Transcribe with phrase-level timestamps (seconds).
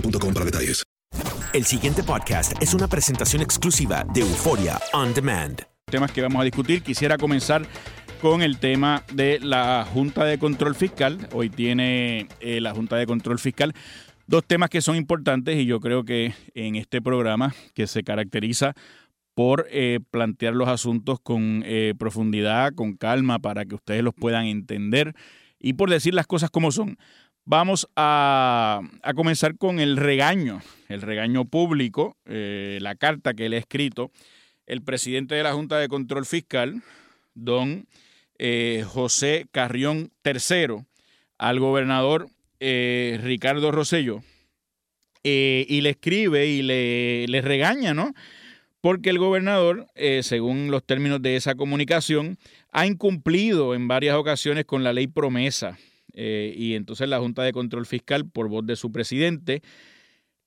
[0.00, 0.82] boostmobile.com para detalles.
[1.52, 5.62] El siguiente podcast es una presentación exclusiva de Euforia On Demand.
[5.86, 6.82] temas que vamos a discutir.
[6.82, 7.66] Quisiera comenzar
[8.20, 11.28] con el tema de la Junta de Control Fiscal.
[11.32, 13.74] Hoy tiene eh, la Junta de Control Fiscal
[14.26, 18.74] dos temas que son importantes y yo creo que en este programa que se caracteriza
[19.34, 24.46] por eh, plantear los asuntos con eh, profundidad, con calma, para que ustedes los puedan
[24.46, 25.14] entender
[25.58, 26.98] y por decir las cosas como son.
[27.48, 33.54] Vamos a, a comenzar con el regaño, el regaño público, eh, la carta que le
[33.54, 34.10] ha escrito
[34.66, 36.82] el presidente de la Junta de Control Fiscal,
[37.34, 37.86] don
[38.38, 40.86] eh, José Carrión III,
[41.38, 42.26] al gobernador
[42.58, 44.24] eh, Ricardo Rosello,
[45.22, 48.12] y le escribe y le, le regaña, ¿no?
[48.80, 49.86] Porque el gobernador,
[50.22, 52.38] según los términos de esa comunicación,
[52.70, 55.78] ha incumplido en varias ocasiones con la ley promesa.
[56.16, 59.62] Eh, y entonces la Junta de Control Fiscal, por voz de su presidente,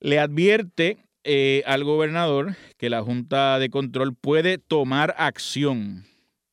[0.02, 6.06] le advierte eh, al gobernador que la Junta de Control puede tomar acción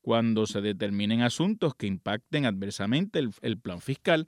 [0.02, 4.26] cuando se determinen asuntos que impacten adversamente el, plan fiscal.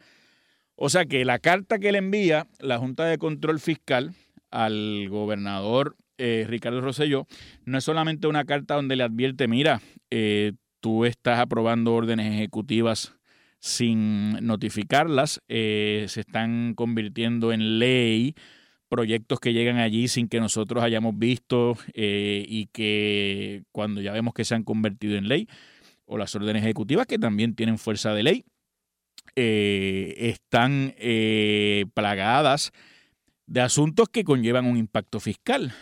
[0.74, 4.14] O sea que la carta que le envía la Junta de Control Fiscal
[4.50, 7.26] al gobernador eh, Ricardo Rosselló
[7.64, 13.17] no es solamente una carta donde le advierte, mira, eh, tú estás aprobando órdenes ejecutivas
[13.60, 18.34] sin notificarlas, eh, se están convirtiendo en ley
[18.88, 24.32] proyectos que llegan allí sin que nosotros hayamos visto eh, y que cuando ya vemos
[24.32, 25.48] que se han convertido en ley,
[26.06, 28.44] o las órdenes ejecutivas que también tienen fuerza de ley,
[29.36, 30.94] eh, están
[31.92, 32.72] plagadas
[33.46, 35.74] de asuntos que conllevan un impacto fiscal.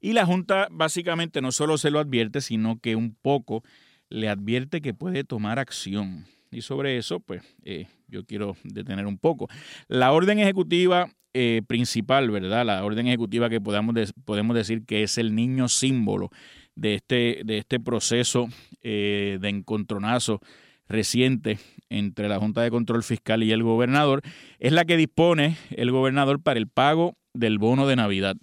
[0.00, 3.64] Y la Junta básicamente no solo se lo advierte, sino que un poco
[4.10, 6.26] le advierte que puede tomar acción.
[6.50, 9.48] Y sobre eso, pues eh, yo quiero detener un poco.
[9.86, 12.64] La orden ejecutiva eh, principal, ¿verdad?
[12.64, 16.30] La orden ejecutiva que podamos de- podemos decir que es el niño símbolo
[16.74, 18.48] de este, de este proceso
[18.82, 20.40] eh, de encontronazo
[20.88, 21.58] reciente
[21.90, 24.22] entre la Junta de Control Fiscal y el gobernador,
[24.58, 28.36] es la que dispone el gobernador para el pago del bono de Navidad.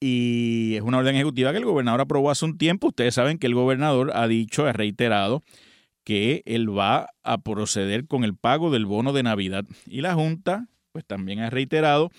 [0.00, 2.88] Y es una orden ejecutiva que el gobernador aprobó hace un tiempo.
[2.88, 5.42] Ustedes saben que el gobernador ha dicho, ha reiterado,
[6.04, 9.64] que él va a proceder con el pago del bono de Navidad.
[9.86, 12.10] Y la Junta, pues también ha reiterado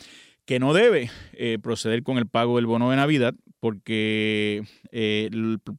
[0.45, 5.29] que no debe eh, proceder con el pago del bono de Navidad porque eh,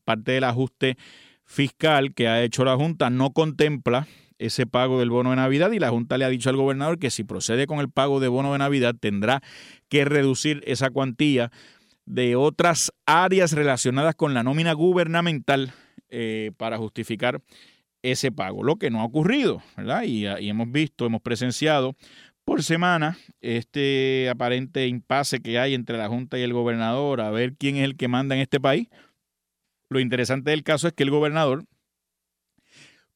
[0.05, 0.97] parte del ajuste
[1.45, 4.07] fiscal que ha hecho la Junta no contempla
[4.39, 7.11] ese pago del bono de Navidad y la Junta le ha dicho al gobernador que
[7.11, 9.43] si procede con el pago de bono de Navidad tendrá
[9.89, 11.51] que reducir esa cuantía
[12.05, 15.73] de otras áreas relacionadas con la nómina gubernamental
[16.09, 17.41] eh, para justificar
[18.03, 20.03] ese pago, lo que no ha ocurrido, ¿verdad?
[20.03, 21.95] Y, y hemos visto, hemos presenciado
[22.45, 27.55] por semana este aparente impasse que hay entre la Junta y el gobernador a ver
[27.55, 28.89] quién es el que manda en este país.
[29.89, 31.65] Lo interesante del caso es que el gobernador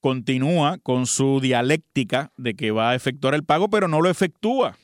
[0.00, 4.76] continúa con su dialéctica de que va a efectuar el pago, pero no lo efectúa.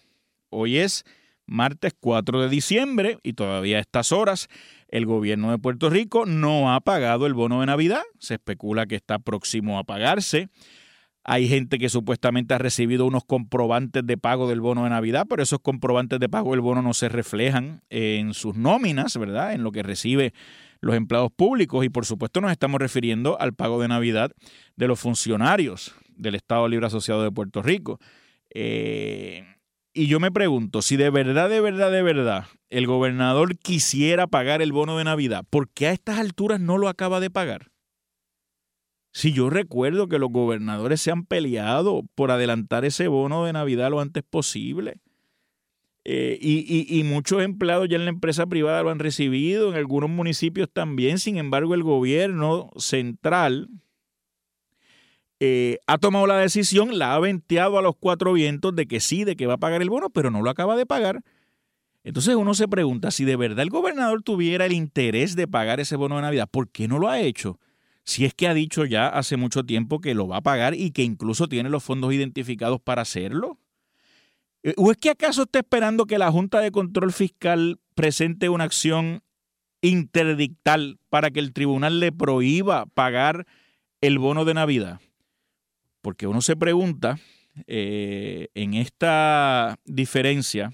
[0.50, 1.04] Hoy es
[1.52, 4.48] martes 4 de diciembre y todavía a estas horas
[4.88, 8.02] el gobierno de Puerto Rico no ha pagado el bono de Navidad.
[8.18, 10.48] Se especula que está próximo a pagarse.
[11.24, 15.42] Hay gente que supuestamente ha recibido unos comprobantes de pago del bono de Navidad, pero
[15.42, 19.52] esos comprobantes de pago del bono no se reflejan en sus nóminas, ¿verdad?
[19.52, 20.34] En lo que recibe
[20.80, 24.32] los empleados públicos y por supuesto nos estamos refiriendo al pago de Navidad
[24.74, 28.00] de los funcionarios del Estado Libre Asociado de Puerto Rico.
[28.52, 29.44] Eh,
[29.94, 34.62] y yo me pregunto, si de verdad, de verdad, de verdad, el gobernador quisiera pagar
[34.62, 37.72] el bono de Navidad, ¿por qué a estas alturas no lo acaba de pagar?
[39.12, 43.90] Si yo recuerdo que los gobernadores se han peleado por adelantar ese bono de Navidad
[43.90, 45.00] lo antes posible.
[46.04, 50.68] Eh, y, muchos empleados ya en la empresa privada lo han recibido, en algunos municipios
[50.72, 51.18] también.
[51.18, 53.68] Sin embargo, el gobierno central
[55.44, 59.24] eh, ha tomado la decisión, la ha venteado a los cuatro vientos de que sí,
[59.24, 61.22] de que va a pagar el bono, pero no lo acaba de pagar.
[62.04, 65.96] Entonces uno se pregunta, si de verdad el gobernador tuviera el interés de pagar ese
[65.96, 67.58] bono de Navidad, ¿por qué no lo ha hecho?
[68.04, 70.90] si es que ha dicho ya hace mucho tiempo que lo va a pagar y
[70.90, 73.58] que incluso tiene los fondos identificados para hacerlo?
[74.62, 78.64] Eh, ¿O es que acaso está esperando que la Junta de Control Fiscal presente una
[78.64, 79.22] acción
[79.80, 83.46] interdictal para que el tribunal le prohíba pagar
[84.00, 85.00] el bono de Navidad?
[86.02, 87.18] Porque uno se pregunta
[87.66, 90.72] eh, en esta diferencia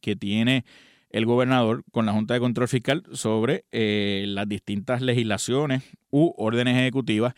[0.00, 0.64] que tiene
[1.10, 6.76] el gobernador con la Junta de Control Fiscal sobre eh, las distintas legislaciones u órdenes
[6.76, 7.34] ejecutivas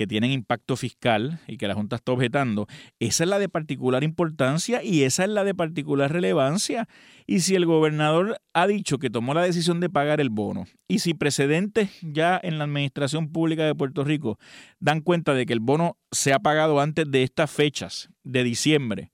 [0.00, 2.66] que tienen impacto fiscal y que la Junta está objetando,
[3.00, 6.88] esa es la de particular importancia y esa es la de particular relevancia.
[7.26, 11.00] Y si el gobernador ha dicho que tomó la decisión de pagar el bono y
[11.00, 14.38] si precedentes ya en la Administración Pública de Puerto Rico
[14.78, 19.12] dan cuenta de que el bono se ha pagado antes de estas fechas de diciembre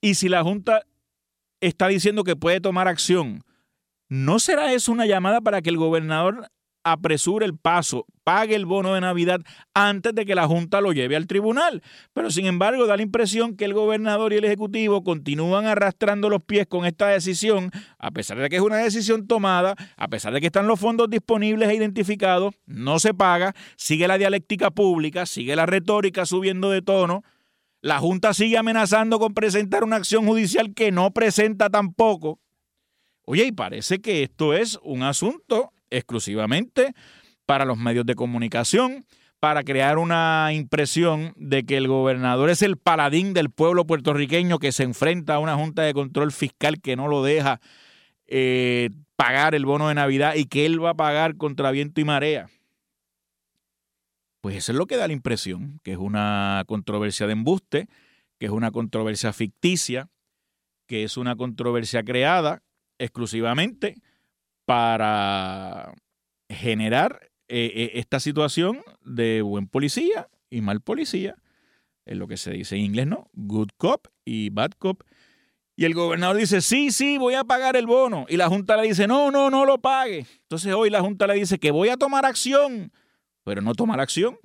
[0.00, 0.82] y si la Junta
[1.60, 3.42] está diciendo que puede tomar acción.
[4.08, 6.52] ¿No será eso una llamada para que el gobernador
[6.84, 9.40] apresure el paso, pague el bono de Navidad
[9.74, 11.82] antes de que la Junta lo lleve al tribunal?
[12.12, 16.42] Pero sin embargo da la impresión que el gobernador y el Ejecutivo continúan arrastrando los
[16.42, 20.40] pies con esta decisión, a pesar de que es una decisión tomada, a pesar de
[20.40, 25.56] que están los fondos disponibles e identificados, no se paga, sigue la dialéctica pública, sigue
[25.56, 27.22] la retórica subiendo de tono.
[27.82, 32.38] La Junta sigue amenazando con presentar una acción judicial que no presenta tampoco.
[33.24, 36.94] Oye, y parece que esto es un asunto exclusivamente
[37.46, 39.04] para los medios de comunicación,
[39.40, 44.70] para crear una impresión de que el gobernador es el paladín del pueblo puertorriqueño que
[44.70, 47.60] se enfrenta a una junta de control fiscal que no lo deja
[48.26, 52.04] eh, pagar el bono de Navidad y que él va a pagar contra viento y
[52.04, 52.48] marea.
[54.40, 57.88] Pues eso es lo que da la impresión, que es una controversia de embuste,
[58.38, 60.08] que es una controversia ficticia,
[60.86, 62.62] que es una controversia creada
[62.98, 63.96] exclusivamente
[64.70, 65.92] para
[66.48, 71.34] generar eh, eh, esta situación de buen policía y mal policía,
[72.06, 73.28] es lo que se dice en inglés, ¿no?
[73.32, 75.02] Good cop y bad cop.
[75.74, 78.26] Y el gobernador dice, sí, sí, voy a pagar el bono.
[78.28, 80.24] Y la Junta le dice, no, no, no lo pague.
[80.42, 82.92] Entonces hoy la Junta le dice que voy a tomar acción
[83.44, 84.38] pero no tomar acción.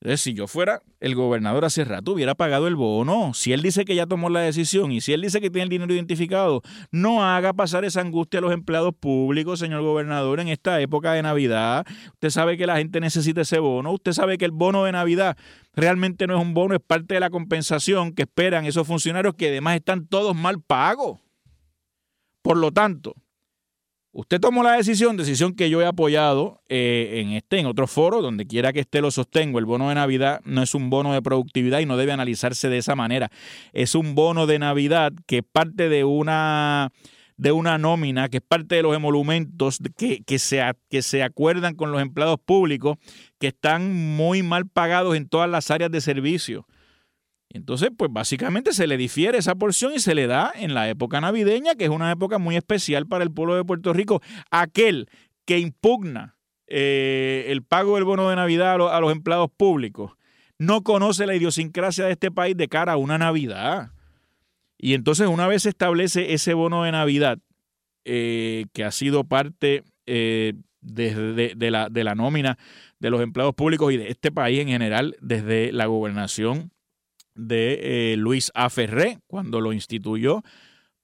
[0.00, 3.32] Entonces, si yo fuera el gobernador hace rato, hubiera pagado el bono.
[3.32, 5.68] Si él dice que ya tomó la decisión y si él dice que tiene el
[5.70, 6.60] dinero identificado,
[6.90, 11.22] no haga pasar esa angustia a los empleados públicos, señor gobernador, en esta época de
[11.22, 11.86] Navidad.
[12.12, 13.90] Usted sabe que la gente necesita ese bono.
[13.92, 15.36] Usted sabe que el bono de Navidad
[15.74, 19.48] realmente no es un bono, es parte de la compensación que esperan esos funcionarios que
[19.48, 21.20] además están todos mal pagos.
[22.42, 23.14] Por lo tanto,
[24.18, 28.22] Usted tomó la decisión, decisión que yo he apoyado eh, en este, en otro foro,
[28.22, 29.58] donde quiera que esté lo sostengo.
[29.58, 32.78] El bono de Navidad no es un bono de productividad y no debe analizarse de
[32.78, 33.30] esa manera.
[33.74, 36.92] Es un bono de Navidad que es parte de una
[37.36, 41.74] de una nómina, que es parte de los emolumentos que, que, se, que se acuerdan
[41.74, 42.96] con los empleados públicos,
[43.38, 46.66] que están muy mal pagados en todas las áreas de servicio.
[47.56, 51.20] Entonces, pues básicamente se le difiere esa porción y se le da en la época
[51.20, 54.20] navideña, que es una época muy especial para el pueblo de Puerto Rico.
[54.50, 55.08] Aquel
[55.46, 56.36] que impugna
[56.66, 60.12] eh, el pago del bono de Navidad a, los empleados públicos
[60.58, 63.90] no conoce la idiosincrasia de este país de cara a una Navidad.
[64.76, 67.38] Y entonces una vez se establece ese bono de Navidad,
[68.04, 72.58] eh, que ha sido parte eh, de, la, de la nómina
[72.98, 76.70] de los empleados públicos y de este país en general, desde la gobernación
[77.36, 78.68] de eh, Luis A.
[79.26, 80.42] Cuando lo instituyó,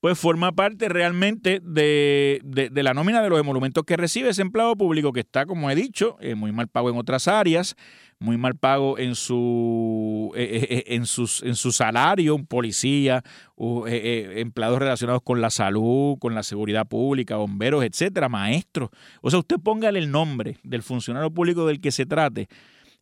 [0.01, 4.75] pues forma parte realmente de, de, la nómina de los emolumentos que recibe ese empleado
[4.75, 7.77] público que está, como he dicho, eh, muy mal pago en otras áreas,
[8.19, 13.23] muy mal pago en su, eh, en sus, en su salario, un policía,
[13.57, 18.91] empleados relacionados con la salud, con la seguridad pública, bomberos, etcétera, maestros.
[19.21, 22.49] O sea, usted póngale el nombre del funcionario público del que se trate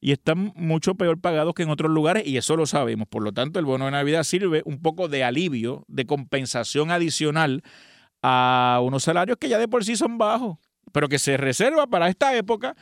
[0.00, 3.07] y están mucho peor pagados que en otros lugares y eso lo sabemos.
[3.09, 7.62] Por lo tanto, el bono de Navidad sirve un poco de alivio, de compensación adicional
[8.23, 10.59] a unos salarios que ya de por sí son bajos,
[10.92, 12.76] pero que se reserva para esta época,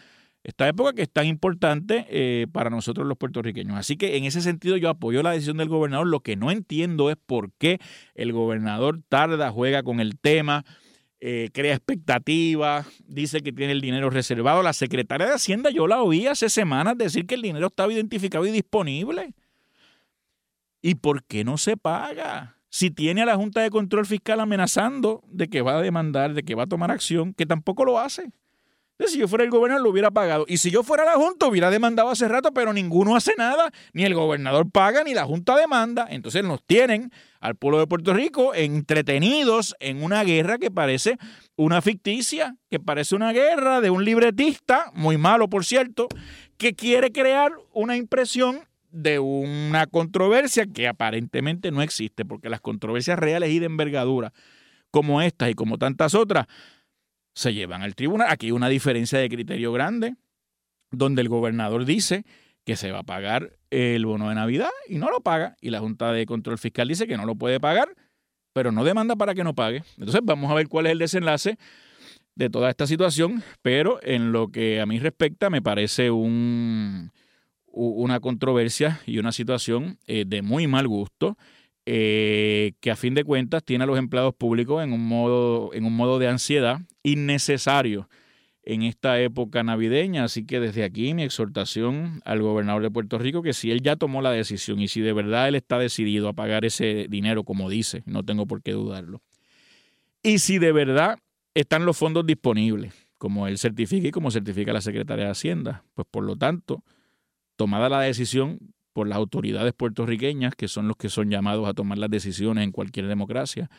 [0.44, 3.76] esta época que es tan importante eh, para nosotros los puertorriqueños.
[3.76, 6.06] Así que en ese sentido yo apoyo la decisión del gobernador.
[6.06, 7.80] Lo que no entiendo es por qué
[8.14, 10.64] el gobernador tarda, juega con el tema.
[11.20, 14.62] Eh, crea expectativas, dice que tiene el dinero reservado.
[14.62, 18.46] La secretaria de Hacienda, yo la oí hace semanas decir que el dinero estaba identificado
[18.46, 19.34] y disponible.
[20.80, 22.56] ¿Y por qué no se paga?
[22.70, 26.44] Si tiene a la Junta de Control Fiscal amenazando de que va a demandar, de
[26.44, 28.30] que va a tomar acción, que tampoco lo hace
[29.06, 30.44] si yo fuera el gobernador lo hubiera pagado.
[30.48, 33.70] Y si yo fuera la Junta hubiera demandado hace rato, pero ninguno hace nada.
[33.92, 36.06] Ni el gobernador paga, ni la Junta demanda.
[36.10, 41.16] Entonces nos tienen al pueblo de Puerto Rico entretenidos en una guerra que parece
[41.56, 46.08] una ficticia, que parece una guerra de un libretista, muy malo por cierto,
[46.56, 53.18] que quiere crear una impresión de una controversia que aparentemente no existe, porque las controversias
[53.18, 54.32] reales y de envergadura,
[54.90, 56.46] como estas y como tantas otras,
[57.34, 58.28] se llevan al tribunal.
[58.30, 60.16] Aquí hay una diferencia de criterio grande,
[60.90, 62.24] donde el gobernador dice
[62.64, 65.80] que se va a pagar el bono de Navidad y no lo paga, y la
[65.80, 67.88] Junta de Control Fiscal dice que no lo puede pagar,
[68.52, 69.84] pero no demanda para que no pague.
[69.96, 71.58] Entonces vamos a ver cuál es el desenlace
[72.34, 77.10] de toda esta situación, pero en lo que a mí respecta me parece un,
[77.66, 81.36] una controversia y una situación eh, de muy mal gusto
[81.90, 85.86] eh, que a fin de cuentas tiene a los empleados públicos en un modo, en
[85.86, 88.10] un modo de ansiedad innecesario
[88.62, 90.24] en esta época navideña.
[90.24, 93.96] Así que desde aquí mi exhortación al gobernador de Puerto Rico que si él ya
[93.96, 97.70] tomó la decisión y si de verdad él está decidido a pagar ese dinero como
[97.70, 99.22] dice, no tengo por qué dudarlo,
[100.22, 101.18] y si de verdad
[101.54, 106.06] están los fondos disponibles, como él certifica y como certifica la Secretaría de Hacienda, pues
[106.10, 106.84] por lo tanto,
[107.56, 108.58] tomada la decisión,
[108.98, 112.72] por las autoridades puertorriqueñas, que son los que son llamados a tomar las decisiones en
[112.72, 113.70] cualquier democracia,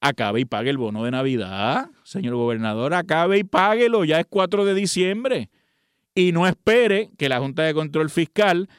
[0.00, 4.64] acabe y pague el bono de Navidad, señor gobernador, acabe y páguelo, ya es 4
[4.64, 5.50] de diciembre.
[6.14, 8.70] Y no espere que la Junta de Control Fiscal,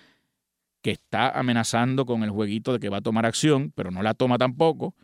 [0.81, 4.15] que está amenazando con el jueguito de que va a tomar acción, pero no la
[4.15, 4.95] toma tampoco,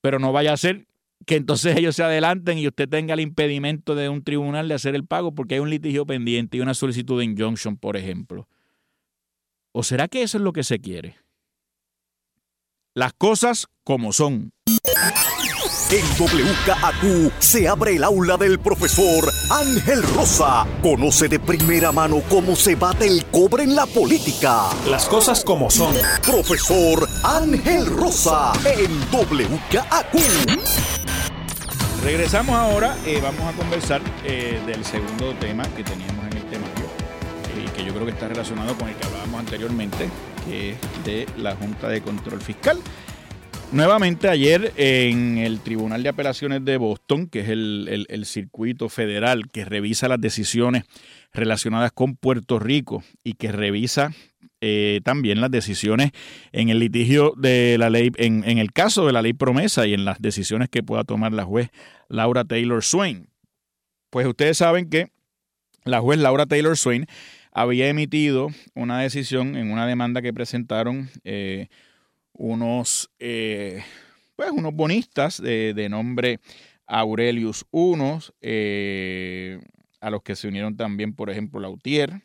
[0.00, 0.86] pero no vaya a ser
[1.26, 4.94] que entonces ellos se adelanten y usted tenga el impedimento de un tribunal de hacer
[4.94, 8.48] el pago porque hay un litigio pendiente y una solicitud de injunction, por ejemplo.
[9.72, 11.16] ¿O será que eso es lo que se quiere?
[12.94, 14.50] Las cosas como son.
[15.92, 20.66] En WKAQ se abre el aula del profesor Ángel Rosa.
[20.82, 24.70] Conoce de primera mano cómo se bate el cobre en la política.
[24.88, 25.94] Las cosas como son.
[26.22, 30.14] Profesor Ángel Rosa en WKAQ.
[32.04, 36.19] Regresamos ahora, eh, vamos a conversar eh, del segundo tema que teníamos
[37.84, 40.08] yo creo que está relacionado con el que hablábamos anteriormente,
[40.46, 42.78] que es de la Junta de Control Fiscal.
[43.72, 49.64] Nuevamente ayer en el Tribunal de Apelaciones de Boston, que es el, circuito federal que
[49.64, 50.84] revisa las decisiones
[51.32, 54.12] relacionadas con Puerto Rico y que revisa
[54.60, 56.10] eh, también las decisiones
[56.50, 60.04] en el litigio de la ley, en, el caso de la ley promesa y en
[60.04, 61.70] las decisiones que pueda tomar la juez
[62.08, 63.28] Laura Taylor Swain.
[64.10, 65.12] Pues ustedes saben que
[65.84, 67.06] la juez Laura Taylor Swain
[67.52, 71.68] había emitido una decisión en una demanda que presentaron eh,
[72.32, 73.82] unos, eh,
[74.36, 76.40] pues unos bonistas de, nombre
[76.86, 79.60] Aurelius Unos, eh,
[80.00, 82.22] a los que se unieron también, por ejemplo, Lautier.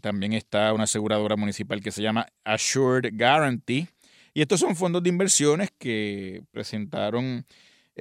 [0.00, 3.88] también está una aseguradora municipal que se llama Assured Guarantee.
[4.34, 7.44] Y estos son fondos de inversiones que presentaron,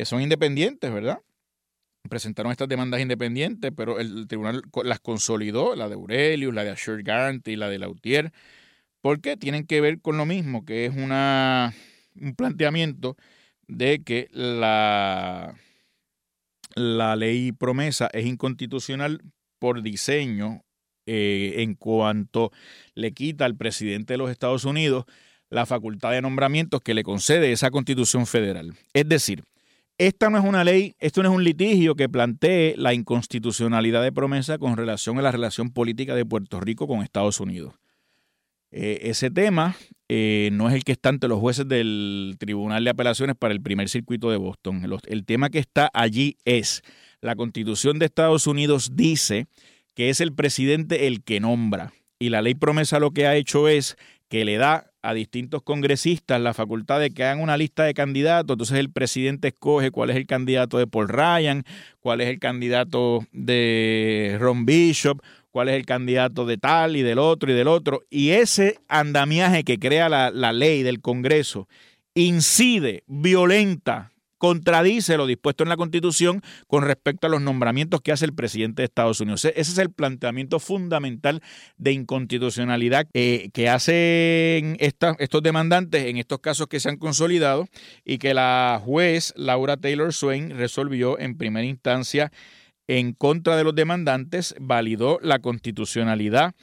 [0.05, 1.19] son independientes, ¿verdad?
[2.09, 7.05] Presentaron estas demandas independientes, pero el tribunal las consolidó, la de Aurelius, la de Assured
[7.05, 8.31] Guarantee, la de Lautier,
[9.01, 11.73] porque tienen que ver con lo mismo, que es una,
[12.19, 13.15] un planteamiento
[13.67, 15.55] de que la,
[16.75, 19.21] la ley promesa es inconstitucional
[19.59, 20.63] por diseño
[21.05, 22.51] eh, en cuanto
[22.93, 25.05] le quita al presidente de los Estados Unidos
[25.49, 28.73] la facultad de nombramientos que le concede esa constitución federal.
[28.93, 29.43] Es decir,
[30.07, 34.11] esta no es una ley, esto no es un litigio que plantee la inconstitucionalidad de
[34.11, 37.75] promesa con relación a la relación política de Puerto Rico con Estados Unidos.
[38.71, 39.75] Eh, ese tema
[40.09, 43.61] eh, no es el que está ante los jueces del Tribunal de Apelaciones para el
[43.61, 44.81] primer circuito de Boston.
[45.05, 46.81] el tema que está allí es,
[47.21, 49.45] la Constitución de Estados Unidos dice
[49.93, 51.93] que es el presidente el que nombra.
[52.17, 53.97] Y la ley promesa lo que ha hecho es
[54.29, 58.53] que le da a distintos congresistas la facultad de que hagan una lista de candidatos,
[58.53, 61.65] entonces el presidente escoge cuál es el candidato de Paul Ryan,
[61.99, 67.19] cuál es el candidato de Ron Bishop, cuál es el candidato de tal y del
[67.19, 71.67] otro y del otro, y ese andamiaje que crea la, la ley del Congreso
[72.13, 74.10] incide, violenta
[74.41, 78.81] contradice lo dispuesto en la Constitución con respecto a los nombramientos que hace el presidente
[78.81, 79.45] de Estados Unidos.
[79.45, 81.43] Ese es el planteamiento fundamental
[81.77, 87.67] de inconstitucionalidad eh, que hacen estos demandantes en estos casos que se han consolidado
[88.03, 92.31] y que la juez Laura Taylor Swain resolvió en primera instancia
[92.87, 96.55] en contra de los demandantes, validó la constitucionalidad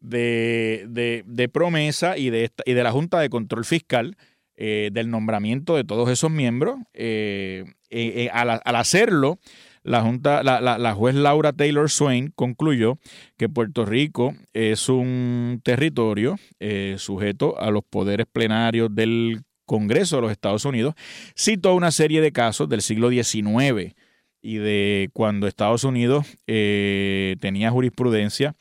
[0.00, 2.50] de, promesa y de
[2.82, 4.16] la Junta de Control Fiscal
[4.60, 6.80] eh, del nombramiento de todos esos miembros.
[6.92, 9.38] Eh, eh, al, hacerlo,
[9.84, 12.98] la, junta, la, juez Laura Taylor Swain concluyó
[13.36, 16.40] que Puerto Rico es un territorio
[16.96, 20.94] sujeto a los poderes plenarios del Congreso de los Estados Unidos.
[21.36, 23.94] Citó una serie de casos del siglo XIX
[24.42, 28.56] y de cuando Estados Unidos tenía jurisprudencia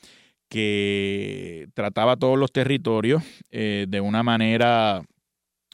[0.47, 5.03] que trataba todos los territorios de una manera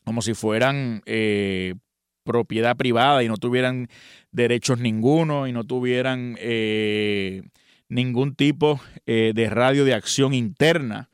[0.03, 1.75] como si fueran eh,
[2.24, 3.89] propiedad privada y no tuvieran
[4.31, 7.43] derechos ninguno y no tuvieran eh,
[7.89, 11.10] ningún tipo eh, de radio de acción interna.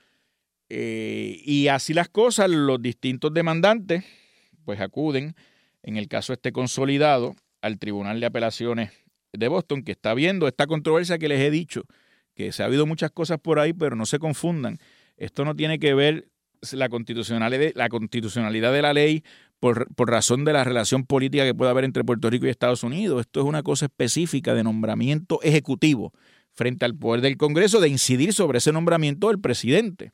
[0.70, 4.06] y así las cosas, los distintos demandantes
[4.66, 5.34] pues acuden,
[5.82, 8.92] en el caso este consolidado, al Tribunal de Apelaciones
[9.34, 11.84] de Boston, que está viendo esta controversia que les he dicho,
[12.36, 14.78] que se ha habido muchas cosas por ahí, pero no se confundan.
[15.18, 16.30] Esto no tiene que ver
[16.72, 19.24] la constitucionalidad, la constitucionalidad de la ley
[19.60, 23.22] por, razón de la relación política que puede haber entre Puerto Rico y Estados Unidos.
[23.22, 26.14] Esto es una cosa específica de nombramiento ejecutivo
[26.54, 30.12] frente al poder del Congreso de incidir sobre ese nombramiento del presidente.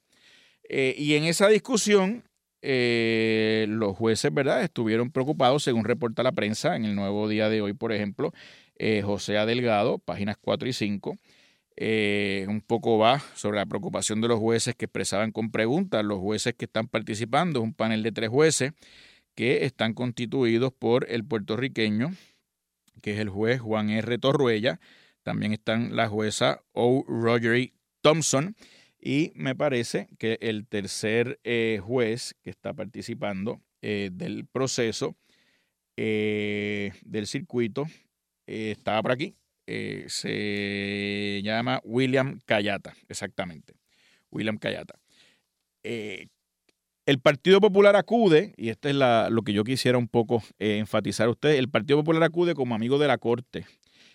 [0.68, 2.24] Eh, y en esa discusión,
[2.62, 7.62] eh, los jueces, ¿verdad?, estuvieron preocupados, según reporta la prensa en el nuevo día de
[7.62, 8.34] hoy, por ejemplo,
[8.78, 11.18] eh, José Adelgado, páginas 4 y 5,
[11.78, 16.06] eh, un poco va sobre la preocupación de los jueces que expresaban con preguntas.
[16.06, 18.72] Los jueces que están participando, un panel de tres jueces
[19.36, 22.14] que están constituidos por el puertorriqueño,
[23.02, 24.18] que es el juez Juan R.
[24.18, 24.80] Torruella.
[25.24, 27.04] También están la jueza O.
[27.08, 28.56] Rogery Thompson.
[29.00, 35.16] Y me parece que el tercer eh, juez que está participando eh, del proceso
[35.98, 37.86] del circuito
[38.46, 39.36] estaba por aquí,
[39.68, 43.74] eh, se llama William Cayata, exactamente.
[44.32, 45.00] William Cayata.
[45.84, 46.28] Eh,
[47.06, 51.28] el Partido Popular acude, y esto es lo que yo quisiera un poco eh, enfatizar
[51.28, 53.66] a ustedes, el Partido Popular acude como amigo de la Corte.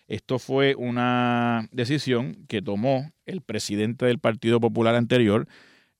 [0.08, 5.46] Esto fue una decisión que tomó el presidente del Partido Popular anterior,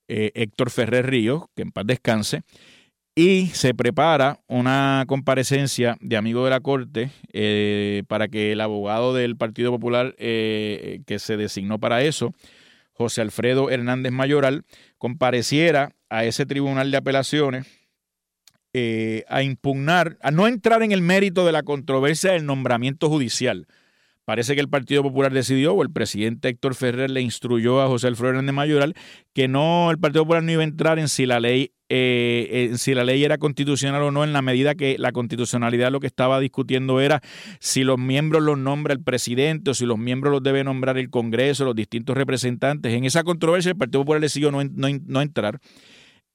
[0.09, 2.43] Héctor Ferrer Ríos, que en paz descanse,
[3.21, 9.13] y se prepara una comparecencia de amigo de la Corte eh, para que el abogado
[9.13, 12.33] del Partido Popular eh, que se designó para eso,
[12.95, 14.65] José Alfredo Hernández Mayoral,
[14.97, 17.67] compareciera a ese tribunal de apelaciones
[18.73, 23.67] eh, a impugnar, a no entrar en el mérito de la controversia del nombramiento judicial.
[24.25, 28.07] Parece que el Partido Popular decidió, o el presidente Héctor Ferrer le instruyó a José
[28.07, 28.95] Alfredo Hernández Mayoral,
[29.35, 32.95] que no, el Partido Popular no iba a entrar en si la ley eh, si
[32.95, 36.39] la ley era constitucional o no, en la medida que la constitucionalidad lo que estaba
[36.39, 37.21] discutiendo era
[37.59, 41.11] si los miembros los nombra el presidente o si los miembros los debe nombrar el
[41.11, 42.95] Congreso, los distintos representantes.
[42.95, 45.59] En esa controversia el Partido Popular decidió no, no, entrar.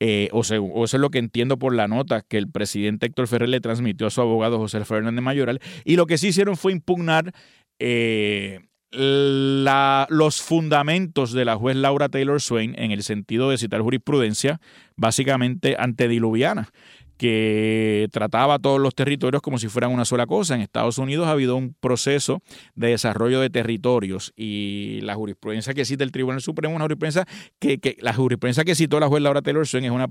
[0.02, 3.28] Eh, o, sea, eso es lo que entiendo por la nota que el presidente Héctor
[3.28, 5.62] Ferrer le transmitió a su abogado José Fernández Mayoral.
[5.86, 7.32] Y lo que sí hicieron fue impugnar
[7.80, 8.60] eh,
[8.96, 14.60] los fundamentos de la juez Laura Taylor Swain en el sentido de citar jurisprudencia
[14.96, 16.70] básicamente antediluviana
[17.18, 20.56] que trataba todos los territorios como si fueran una sola cosa.
[20.56, 22.42] En Estados Unidos ha habido un proceso
[22.76, 27.26] de desarrollo de territorios y la jurisprudencia que cita el Tribunal Supremo, una jurisprudencia
[27.60, 30.08] que, que la jurisprudencia que citó la juez Laura Taylor Swain es una,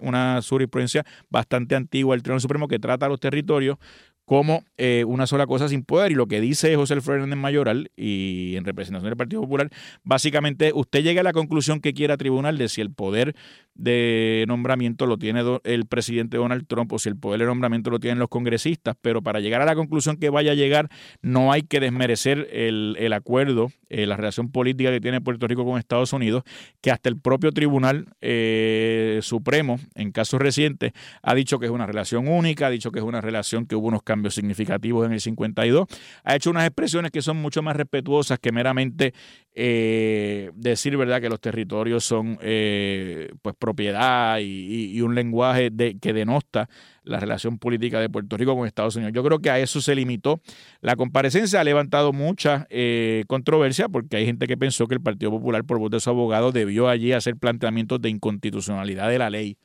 [0.00, 3.76] una jurisprudencia bastante antigua del Tribunal Supremo que trata a los territorios
[4.26, 6.12] como eh, una sola cosa sin poder.
[6.12, 9.70] Y lo que dice José Fernández Mayoral y en representación del Partido Popular,
[10.02, 13.34] básicamente usted llega a la conclusión que quiera tribunal de si el poder
[13.76, 18.00] de nombramiento lo tiene el presidente Donald Trump o si el poder de nombramiento lo
[18.00, 20.88] tienen los congresistas, pero para llegar a la conclusión que vaya a llegar
[21.20, 25.78] no hay que desmerecer el, acuerdo, eh, la relación política que tiene Puerto Rico con
[25.78, 26.42] Estados Unidos,
[26.80, 31.86] que hasta el propio Tribunal eh, Supremo, en casos recientes, ha dicho que es una
[31.86, 35.20] relación única, ha dicho que es una relación que hubo unos cambios significativos en el
[35.20, 35.86] 52,
[36.24, 39.14] ha hecho unas expresiones que son mucho más respetuosas que meramente
[39.54, 46.68] eh, decir verdad que los territorios son pues propiedad y, un lenguaje que denosta
[47.06, 49.12] la relación política de Puerto Rico con Estados Unidos.
[49.14, 50.40] Yo creo que a eso se limitó.
[50.80, 55.30] La comparecencia ha levantado mucha eh, controversia porque hay gente que pensó que el Partido
[55.30, 59.56] Popular, por voz de su abogado, debió allí hacer planteamientos de inconstitucionalidad de la ley.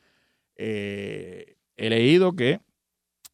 [0.56, 2.60] Eh, he leído que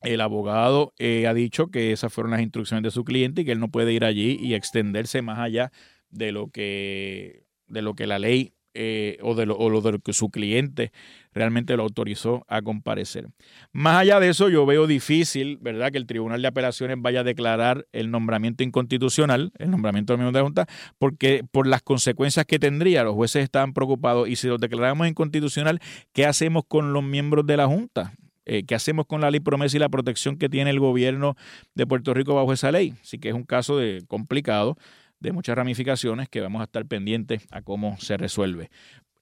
[0.02, 3.52] el abogado eh, ha dicho que esas fueron las instrucciones de su cliente y que
[3.52, 5.72] él no puede ir allí y extenderse más allá
[6.10, 10.00] de lo que, de lo que la ley eh, o, de lo, o de lo
[10.00, 10.92] que su cliente
[11.34, 13.28] realmente lo autorizó a comparecer.
[13.72, 17.24] Más allá de eso, yo veo difícil, ¿verdad?, que el Tribunal de Apelaciones vaya a
[17.24, 20.68] declarar el nombramiento inconstitucional, el nombramiento del miembro de la Junta,
[21.00, 25.80] porque por las consecuencias que tendría, los jueces estaban preocupados y si lo declaramos inconstitucional,
[26.14, 28.14] ¿qué hacemos con los miembros de la Junta?
[28.48, 31.36] Eh, ¿Qué hacemos con la ley promesa y la protección que tiene el gobierno
[31.76, 32.94] de Puerto Rico bajo esa ley?
[33.02, 34.78] Así que es un caso de complicado
[35.20, 38.72] de muchas ramificaciones que vamos a estar pendientes a cómo se resuelve.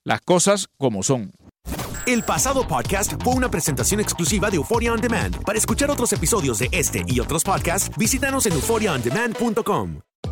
[0.04, 1.32] Las cosas como son.
[2.06, 5.44] El pasado podcast fue una presentación exclusiva de Euphoria On Demand.
[5.44, 10.02] Para escuchar otros episodios de este y otros podcasts, visítanos en euphoriaondemand.com.